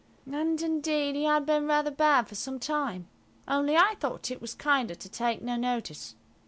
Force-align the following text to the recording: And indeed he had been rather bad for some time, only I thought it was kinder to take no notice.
And 0.33 0.59
indeed 0.63 1.13
he 1.13 1.25
had 1.25 1.45
been 1.45 1.67
rather 1.67 1.91
bad 1.91 2.27
for 2.27 2.33
some 2.33 2.59
time, 2.59 3.07
only 3.47 3.77
I 3.77 3.97
thought 3.99 4.31
it 4.31 4.41
was 4.41 4.55
kinder 4.55 4.95
to 4.95 5.09
take 5.09 5.43
no 5.43 5.57
notice. 5.57 6.15